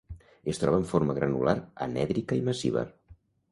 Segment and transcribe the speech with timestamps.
[0.53, 1.55] Es troba en forma granular
[1.89, 2.87] anèdrica i massiva.